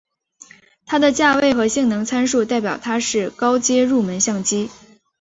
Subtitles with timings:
[0.87, 4.71] 它的价位和性能参数代表它是高阶入门相机。